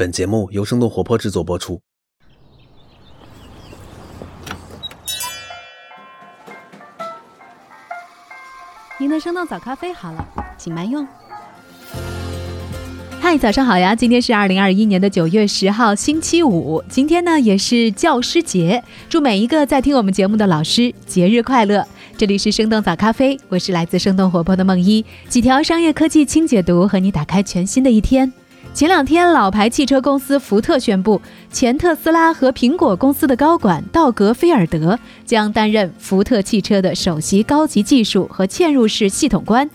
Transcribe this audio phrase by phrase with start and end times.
[0.00, 1.78] 本节目由生动活泼制作播出。
[8.98, 10.26] 您的生动早咖啡好了，
[10.56, 11.06] 请慢用。
[13.20, 13.94] 嗨，早上好呀！
[13.94, 16.82] 今天是二零二一年的九月十号，星期五。
[16.88, 21.86] 今天呢也是教师节，祝每一个在听我们节目的老师节日快乐。
[22.16, 28.32] 这里是生动早咖啡，我是来自生动活泼的梦一，几条商业科技轻解读，和你打开全新的一天。
[28.72, 31.20] 前两天，老牌汽车公司福特宣布，
[31.50, 39.68] 前特斯拉和苹果公司的高管道格·菲尔德将担任福特汽车的首席高级技术和嵌入式系统官。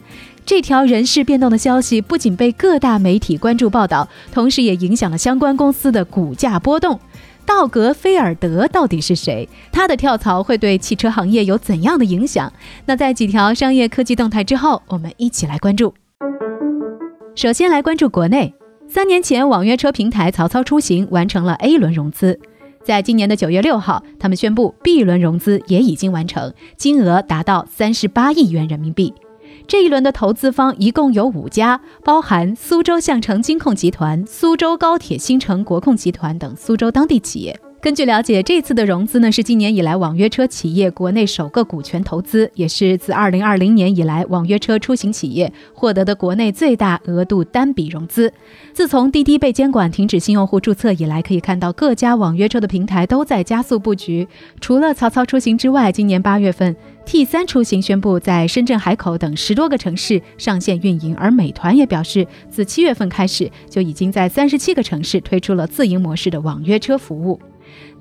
[0.45, 6.99] 这条人事变动的消息不仅被各大媒体关注报道，同时也影响了相关公司的股价波动。
[7.46, 9.48] 道格·菲尔德到底是谁？
[9.71, 12.52] 他的跳槽会对汽车行业有怎样的影响？
[12.85, 15.93] 那在几条商业科技动态之后，我们一起来关注。
[17.35, 18.54] 首先来关注国内。
[18.88, 22.39] 三年前，网约车平台曹操出行完成了 A 轮融资，
[22.84, 29.13] 在今年的九月六号，他们宣布 B 轮融资也已经完成，金额达到三十八亿元人民币。
[29.68, 37.60] 这一轮的投资方一共有五家，包含苏州相城金控集团、苏州高铁新城国控集团等苏州当地企业。
[37.86, 48.34] 根据了解，这次的融资呢是今年以来网约车企业国内首个股权投资，也是自二零二零年以来网约车出行企业获得的国内最大额度单笔融资。
[48.74, 54.28] 自从滴滴被监管停止新用户注册以来，可以看到各家网约车的平台都在加速布局。
[54.60, 56.76] 除了曹操出行之外，今年八月份
[57.06, 67.40] ，T 三出行宣布在深圳、海口等十多个城市上线运营，而美团也表示，自七月份开始就已经在三十七个城市推出了自营模式的网约车服务。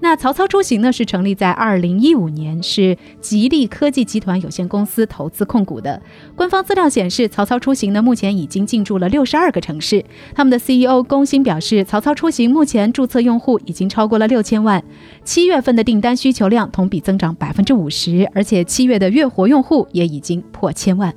[0.00, 6.00] 那曹操出行呢，是成立在二零一五年，是吉利科技集团有限公司投资控股的。
[6.36, 10.04] 官方资料显示，曹操出行呢目前已经进驻了六十二个城市。
[10.34, 14.82] 他们的 CEO 龚鑫表示，曹操出行目前注册用户已经超过了六千万，
[15.24, 21.14] 七月份的订单需求量同比增长百分之五十，而且七月的月活用户也已经破千万。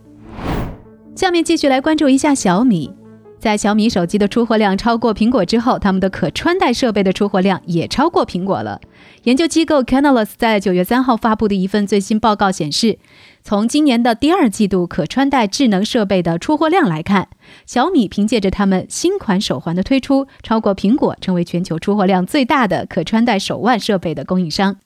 [1.15, 2.91] 下面继续来关注一下小米。
[3.39, 8.81] 在小米手机的出货量超过苹果之后，他们的可穿戴设备的出货量也超过苹果了。
[9.23, 12.97] 研究机构 Canalys 在九月三号发布的一份最新报告显示，
[13.43, 17.29] 从今年的第二季度可穿戴智能设备的出货量来看，
[17.65, 24.77] 小米凭借着他们新款手环的推出，超过苹果，成为全球出货量最大的可穿戴手腕设备的供应商。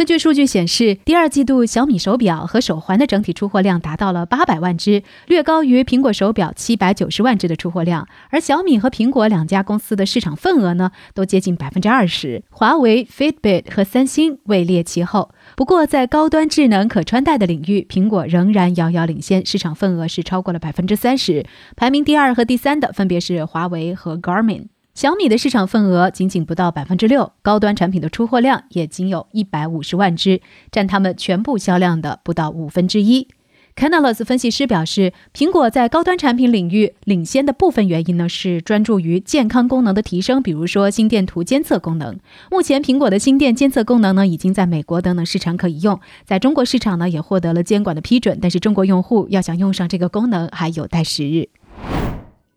[0.00, 8.08] 根据数据显示，第二季度小米手表和手环的整体出货量达到了八百万只，略高于苹果手表七百九十万只的出货量。
[8.30, 15.34] 而小米和苹果两家公司的市场份额呢，都接近百分之二十，华为、Fitbit 和三星位列其后。
[15.54, 21.44] 不过，在高端智能可穿戴的领域，苹果仍然遥遥领先，市场份额是超过了百分之三十。
[21.76, 24.68] 排名第二和第三的分别是华为和 Garmin。
[25.00, 33.26] 小米的市场份额仅仅不到百分之六，高端产品的出货量也仅有一百五十万只，占他们全部销量的不到五分之一。
[33.74, 42.18] Canalys 分析师表示，苹果在高端产品领域领先的部分原因呢，是专注于健康功能的提升，比如说心电图监测功能。
[42.50, 51.48] 目前，苹果的心电监测功能呢，已经在美国等等市场可以用，在中国市场呢，也获得了监管的批准，但是中国用户要想用上这个功能，还有待时日。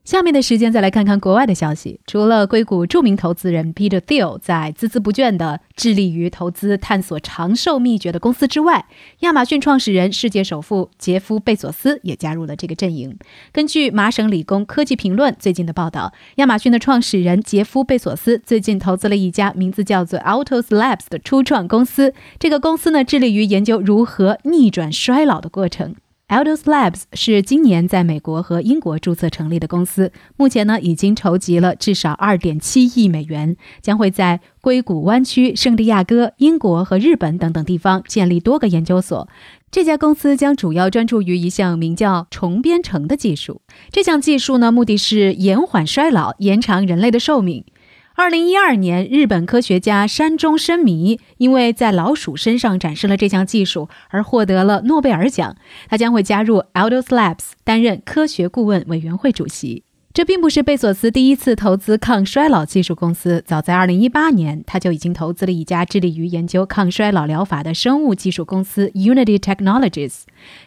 [0.03, 2.02] 下面的时间再来看看国外的消息。
[2.06, 8.86] 除了硅谷著名投资人 Peter Thiel 在孜孜不倦地致力于投资探索长寿秘诀的公司之外，
[9.19, 13.18] 亚马逊创始人、世界首富杰夫·贝索斯也加入了这个阵营。
[13.53, 22.13] 根据麻省理工科技评论最近的报道，亚马逊的创始人杰夫·贝索斯最近投资了一家名字叫做 Autos Labs 的初创公司。
[22.38, 25.96] 这个公司呢，致力于研究如何逆转衰老的过程。
[26.30, 39.28] Aldos Labs 是今年在美国和英国注册成立的公司，目前呢已经筹集了至少二点七亿美元，将会在硅谷湾区、圣地亚哥、英国和日本等等地方建立多个研究所。
[39.70, 43.62] 这家公司将主要专注于一项名叫重编程的技术。
[43.92, 47.66] 这项技术呢，目的是延缓衰老，延长人类的寿命。
[48.16, 55.56] 二零一二年，日本科学家山中伸弥因为在老鼠身上展示了这项技术而获得了诺贝尔奖。
[55.89, 59.83] 他将会加入 Aldos Labs，担任科学顾问委员会主席。
[60.13, 63.44] 这并不是贝索斯第一次投资抗衰老技术公司。
[63.48, 70.19] 早在2018年，他就已经投资了一家致力于研究抗衰老疗法的生物技术公司 Unity Technologies。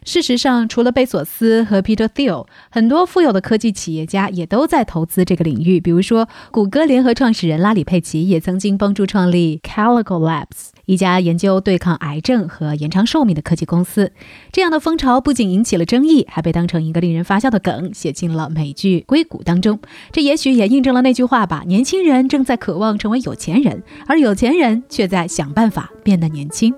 [0.04, 5.78] 事实上，除了贝索斯和 Peter Thiel，很多富有的科技企业家也都在投资这个领域。
[5.78, 10.75] 比如说，谷歌联合创始人拉里·佩奇也曾经帮助创立 Calico Labs。
[10.86, 14.12] 一家研究对抗癌症和延长寿命的科技公司。
[14.50, 19.78] 这样的风潮不仅引起了争议，还被当成一个令人发笑的梗写进了美剧《硅谷》当中。
[20.10, 26.72] 这也许也印证了那句话吧：年轻人正在渴望成为有钱人，而有钱人却在想办法变得年轻。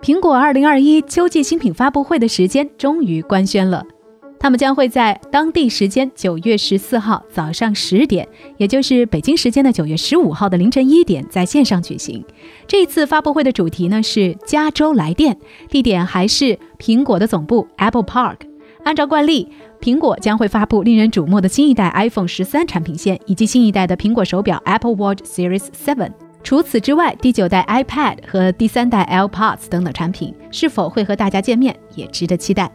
[0.00, 3.84] 苹果2021秋季新品发布会的时间终于官宣了。
[4.46, 8.28] 那么将会在当地时间九月十四号早上十点，
[8.58, 12.24] 也就是北京时间的九月十五号的凌晨一点，在线上举行。
[12.64, 15.36] 这次发布会的主题呢是加州来电，
[15.68, 18.36] 地点还是苹果的总部 Apple Park。
[18.84, 19.48] 按照惯例，
[19.80, 26.12] 苹果将会发布令人瞩目的新一代 iPhone 十三产品线，以及新一代的苹果手表 Apple Watch Series Seven。
[26.44, 32.70] 除此之外，第九代 iPad 和第三代 AirPods 等等产品是否会和大家见面，也值得期待。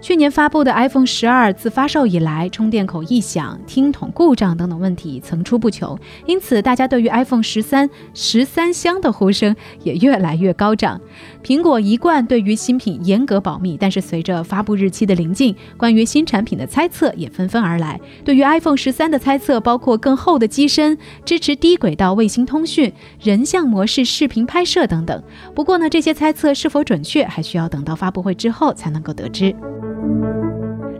[0.00, 11.00] 去年发布的 iPhone 十二自发售以来，充电口异响、听筒故障等等问题层出不穷，因此大家对于 iPhone 十三十三香的呼声也越来越高涨。
[11.42, 18.00] 苹果一贯对于新品严格保密，但是随着发布日期的临近，关于新产品的猜测也纷纷而来。
[18.24, 25.22] 对于 iPhone 十三的猜测包括更厚的机身、支持低轨道卫星通讯、人像模式视频拍摄等等。
[25.54, 29.54] 不过呢，这些猜测是否准确，还需要等到发布会之后才能够得知。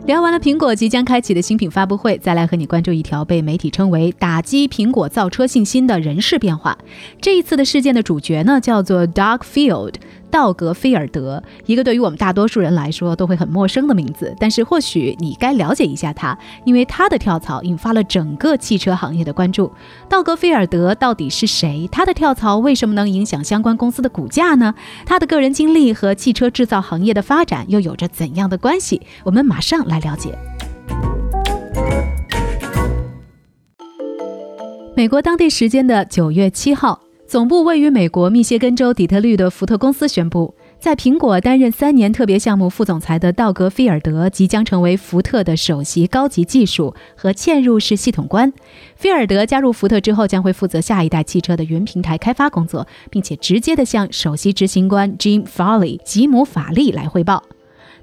[0.05, 6.77] 聊完了苹果即将开启的新品发布会，再来和你关注一条被媒体称为打击苹果造车信心的人事变化。
[7.19, 9.95] 这一次的事件的主角呢，叫做 Doug Field。
[10.29, 19.71] 道格菲尔德，一个对于我们大多数人来说都会很陌生的名字，但是或许你该了解一下他，因为他的跳槽引发了整个汽车行业的关注。
[20.09, 21.87] 道格菲尔德到底是谁？
[21.91, 24.73] 他的跳槽为什么能影响相关公司的股价呢？
[25.05, 29.01] 他的个人经历和汽车制造行业的发展又有着怎样的关系？
[29.23, 30.37] 我们马上来了解。
[34.95, 37.06] 美国当地时间的九月七号。
[37.27, 48.53] 总部位于美国密歇根州底特律的福特公司宣布，在苹果担任三年特别项目副总裁的道格·菲尔德即将成为福特的首席高级技术和嵌入式系统官。
[48.95, 57.43] 菲尔德加入福特之后，将会负责下一代汽车的云平台开发工作，并且直接的向首席执行官 Jim Farley 吉姆·法利来汇报。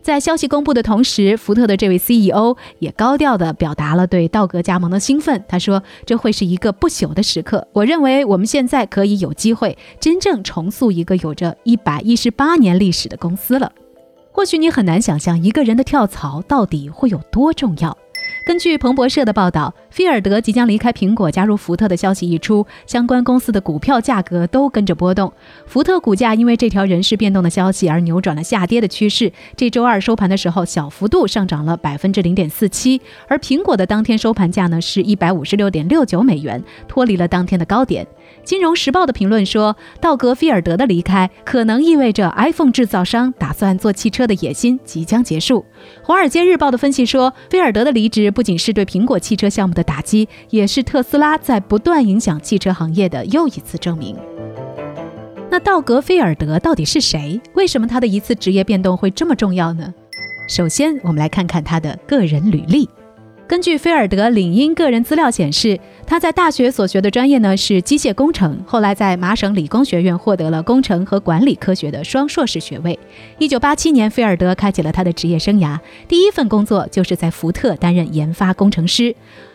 [0.05, 5.43] 在消息公布的同时，福特的这位 CEO 也高调地表达了对道格加盟的兴奋。
[5.49, 7.67] 他说：“这会是一个不朽的时刻。
[7.73, 13.73] 我认为我们现在可以有机会真正重塑一个有着一百一十八年历史的公司了。”
[14.31, 17.97] 或许你很难想象一个人的跳槽到底会有多重要。
[18.45, 25.33] 根据彭博社的报道，菲尔德即将离开苹果，加入福特的消息一出，相关公司的股票价格都跟着波动。
[25.67, 29.33] 福特股价因为这条人事变动的消息而扭转了下跌的趋势。
[29.57, 33.01] 这周二收盘的时候，小幅度上涨了百分之零点四七。
[33.29, 38.07] 而苹果的当天收盘价呢，是一百五十六点六九美元，脱离了当天的高点。
[38.45, 45.65] 金融时报的评论说，道格·菲尔德的离开可能意味着 iPhone 制造商打算做汽车的野心即将结束。
[46.03, 54.17] 华尔街日报的分析说，菲尔德的离职不仅是对苹果汽车项目的打击，也是特斯拉在不断影响汽车行业的又一次证明。
[55.51, 57.41] 那道格·菲尔德到底是谁？
[57.55, 59.95] 为什么他的一次职业变动会这么重要呢？
[60.49, 62.89] 首先，我们来看看他的个人履历。
[63.47, 72.99] 根据菲尔德领英个人资料显示，他在大学所学的专业呢是机械工程，后来在麻省理工学院获得了工程和管理科学的双硕士学位。
[73.39, 79.15] 一九八七年，菲尔德开启了他的职业生涯，第一份工作就是在福特担任研发工程师。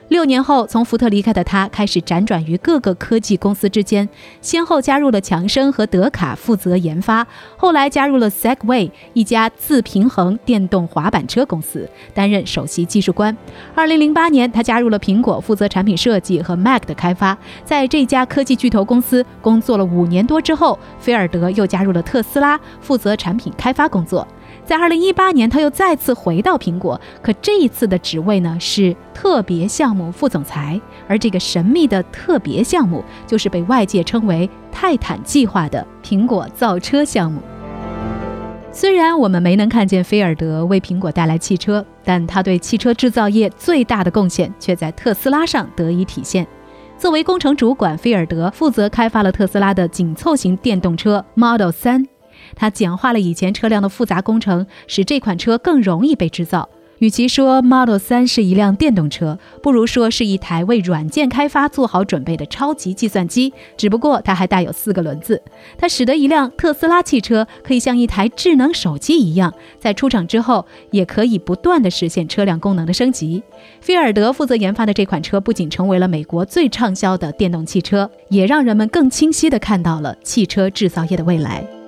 [0.09, 4.09] 六年后，从福特离开的他开始辗转于各个科技公司之间，
[4.41, 7.25] 先后加入了强生和德卡负责研发，
[7.56, 13.37] 后来加入了 Segway 一家自平衡电动滑板车公司，担任首席技术官。
[13.75, 17.37] 二零零八年，他加入了苹果，负责产品设计和 Mac 的开发。
[17.63, 24.28] 在这家科技巨头公司工作了五年多之后，菲尔德又加入了特斯拉，负责产品开发工作。
[24.69, 37.42] 在二零一八年，他又再次回到苹果，可这一次的职位呢是特别项目副总裁，而这个神秘的特别项目就是被外界称为“泰坦计划”的苹果造车项目。
[38.71, 46.45] 虽然我们没能看见菲尔德为苹果带来汽车，但他对汽车制造业最大的贡献却在特斯拉上得以体现。
[46.95, 52.19] 作为工程主管，菲尔德负责开发了特斯拉的紧凑型电动车 Model 3。
[52.56, 56.69] 它简化了以前车辆的复杂工程，使这款车更容易被制造。
[56.99, 63.53] 与其说 Model 3是一辆电动车，不如说是一台为软件开发做好准备的超级计算机。
[63.77, 65.41] 只不过它还带有四个轮子，
[65.77, 73.41] 它使得一辆特斯拉汽车可以像一台智能手机一样，在出厂之后也可以不断的实现车辆功能的升级。
[73.79, 81.79] 菲尔德负责研发的这款车不仅成为了美国最畅销的电动汽车，也让人们更清晰地看到了汽车制造业的未来。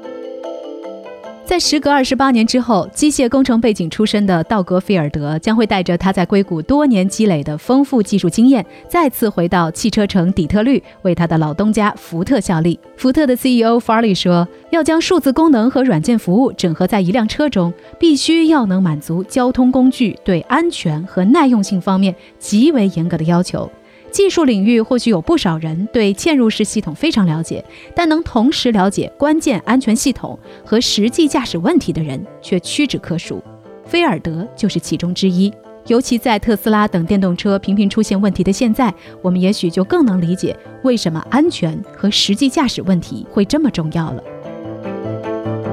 [1.51, 12.79] 在时隔二十八年之后，机械工程背景出身的道格·菲尔德将会带着他在硅谷多年积累的丰富技术经验，再次回到汽车城底特律，为他的老东家福特效力。
[12.95, 23.69] 福特的 CEO Farley 说：“要将数字功能和软件服务整合在一辆车中，必须要能满足交通工具对安全和耐用性方面极为严格的要求。”
[24.11, 27.63] 技术领域或许有不少人对嵌入式系统非常了解，
[27.95, 33.41] 但能同时了解关键安全系统和实际驾驶问题的人却屈指可数。
[33.85, 35.51] 菲尔德就是其中之一。
[35.87, 44.23] 尤其在特斯拉等电动车频频出现问题的现在，我们也许就更能理解为什么安全和实际驾驶问题会这么重要了。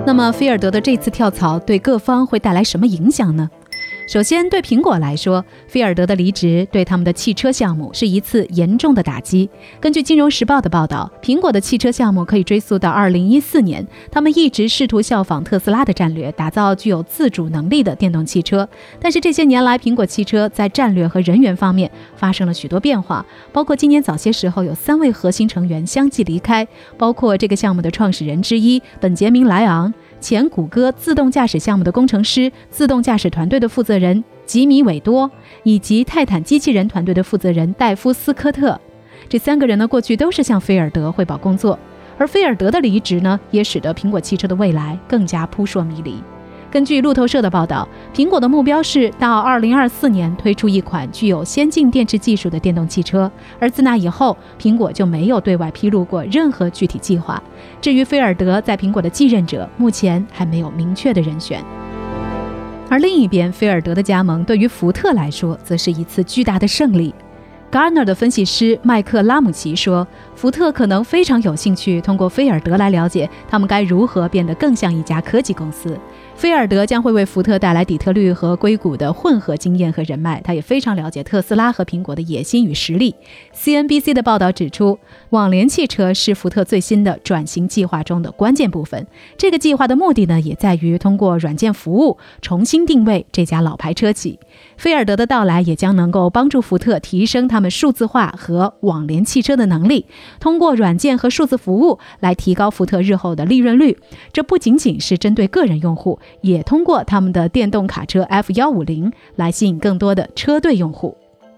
[0.07, 3.51] 那么，菲尔德的这次跳槽对各方会带来什么影响呢？
[4.09, 9.47] 首先，对苹果来说，菲尔德的离职对他们的汽车项目是一次严重的打击。
[9.79, 18.67] 根据《金融时报》的报道，苹果的汽车项目可以追溯到2014年，他们一直试图效仿特斯拉的战略，打造具有自主能力的电动汽车。
[18.99, 29.93] 但是这些年来，苹果汽车在战略和人员方面发生了许多变化，包括今年早些时候有三位核心成员相继离开，包括这个项目的创始人之一本杰明·莱昂。
[30.21, 35.31] 前谷歌自动驾驶项目的工程师、自动驾驶团队的负责人吉米·韦多，
[35.63, 38.81] 以及泰坦机器人团队的负责人戴夫斯科特，
[39.29, 41.79] 这三个人呢，过去都是向菲尔德汇报工作，
[42.17, 46.17] 而菲尔德的离职呢，也使得苹果汽车的未来更加扑朔迷离。
[46.71, 57.43] 根据路透社的报道，苹果的目标是到2024年推出一款具有先进电池技术的电动汽车，而自那以后，苹果就没有对外披露过任何具体计划。
[57.81, 61.65] 至于菲尔德在苹果的继任者，目前还没有明确的人选。
[62.91, 67.15] 而另一边，菲尔德的加盟对于福特来说，则是一次巨大的胜利。
[67.71, 75.95] Garner 的分析师麦克拉姆奇说：“福特可能非常有兴趣通过菲尔德来了解他们该如何变得更像一家科技公司。”
[76.39, 83.13] 菲尔德将会为福特带来底特律和硅谷的混合经验和人脉，他也非常了解特斯拉和苹果的野心与实力。
[83.53, 89.05] CNBC 的报道指出，网联汽车是福特最新的转型计划中的关键部分。
[89.37, 94.39] 这个计划的目的呢，也在于通过软件服务重新定位这家老牌车企。
[94.79, 100.07] 菲尔德的到来也将能够帮助福特提升他们数字化和网联汽车的能力，
[100.39, 103.99] 通过软件和数字服务来提高福特日后的利润率。
[104.33, 106.21] 这不仅仅是针对个人用户。
[106.43, 111.17] 也通过他们的电动卡车 F 幺五零来吸引更多的车队用户。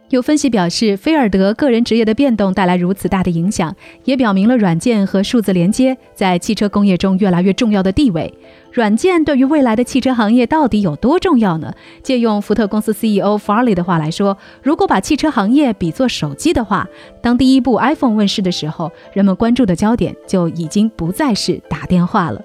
[0.08, 8.32] 有分析表示，菲尔德个人职业的变动带来如此大的影响，也表明了软件和数字连接在汽车工业中越来越重要的地位。
[8.72, 11.72] 软件对于未来的汽车行业到底有多重要呢？
[12.02, 16.88] 借用福特公司 CEO Farley 的话来说，如果把汽车行业比作手机的话，
[17.20, 22.40] 当第一部 iPhone 问世的时候，人们关注的焦点就已经不再是打电话了。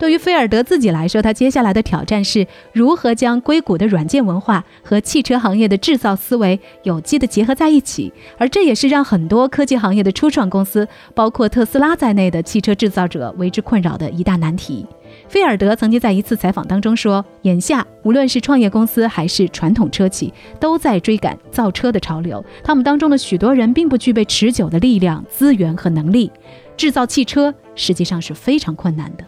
[0.00, 14.86] 对于菲尔德自己来说，他接下来的挑战是如何将硅谷的软件文化和汽车行业的制造思维有机的结合在一起，而这也是让很多科技行业的初创公司，包括特斯拉在内的汽车制造者为之困扰的一大难题。
[15.28, 22.42] 菲尔德曾经在一次采访当中说：“眼下，无论是创业公司还是传统车企，都在追赶造车的潮流。
[22.64, 26.32] 他们当中的许多人并不具备持久的力量、资源和能力，
[26.74, 29.24] 制造汽车实际上是非常困难的。”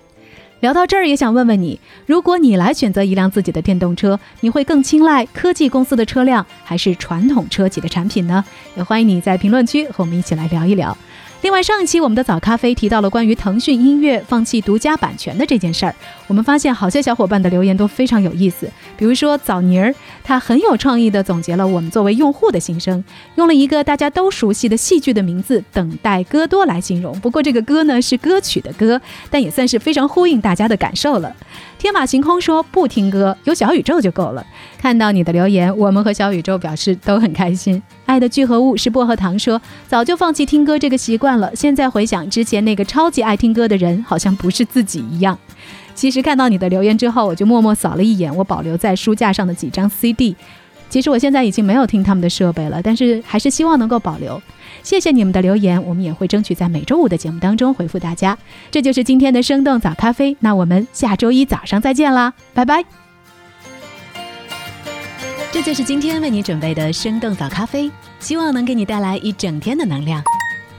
[0.62, 8.45] 聊到这儿，也想问问你：如果你来选择一辆自己的电动车，你会更青睐科技公司的车辆，还是传统车企的产品呢？
[8.76, 10.97] 也欢迎你在评论区和我们一起来聊一聊。
[11.42, 15.92] 另外，上一期我们的早咖啡提到了关于腾讯音乐放弃独家版权的这件事儿，
[16.28, 18.70] 我们发现好些小伙伴的留言都非常有意思。
[18.96, 23.02] 比如说枣泥儿，他很有创意的总结了我们作为用户的心声，
[23.34, 27.18] 用了一个大家都熟悉的戏剧的名字“等待歌多”来形容。
[27.18, 31.34] 不过这个歌呢是歌曲的歌，但也算是非常呼应大家的感受了。
[31.82, 34.46] 天马行空说不听歌，有小宇宙就够了。
[34.78, 37.82] 看到你的留言，我们和小宇宙表示都很开心。
[38.06, 41.50] 爱的聚合物是薄荷糖说，早就放弃听歌这个习惯了。
[41.56, 45.36] 现在回想之前那个超级爱听歌的人，好像不是自己一样。
[45.92, 50.36] 其实看到你的留言之后，我就默默扫了一眼我保留在书架上的几张 CD。
[50.92, 54.38] 其实我现在已经没有听他们的设备了，但是还是希望能够保留。
[54.82, 58.37] 谢谢你们的留言，我们也会争取在每周五的节目当中回复大家。
[58.70, 62.84] 这就是今天的生动早咖啡，那我们下周一早上再见啦，拜拜。
[65.50, 70.22] 这就是今天为你准备的生动早咖啡，希望能给你带来一整天的能量。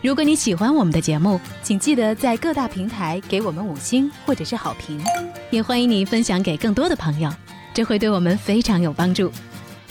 [0.03, 5.01] 如果你喜欢我们的节目，请记得在各大平台给我们五星或者是好评，
[5.49, 7.31] 也欢迎你分享给更多的朋友，
[7.73, 9.31] 这会对我们非常有帮助。